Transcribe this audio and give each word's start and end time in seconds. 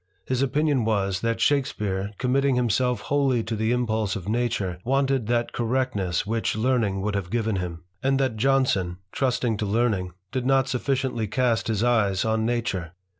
His 0.25 0.41
opinion 0.41 0.83
was, 0.83 1.21
that 1.21 1.39
Shakespeare, 1.39 2.09
committing 2.17 2.55
himself 2.55 3.01
wholly 3.01 3.43
to 3.43 3.55
the 3.55 3.71
impulse 3.71 4.15
of 4.15 4.27
nature, 4.27 4.79
wanted 4.83 5.27
that 5.27 5.53
correctness 5.53 6.25
which 6.25 6.55
learning 6.55 7.01
would 7.01 7.13
have 7.13 7.29
given 7.29 7.57
him; 7.57 7.83
and 8.01 8.19
that 8.19 8.35
Jonson, 8.35 8.97
trusting 9.11 9.57
to 9.57 9.65
learning, 9.67 10.13
did 10.31 10.47
not 10.47 10.67
sufficiently 10.67 11.27
cast 11.27 11.67
his 11.67 11.83
eyes 11.83 12.25
on 12.25 12.47
nature. 12.47 12.93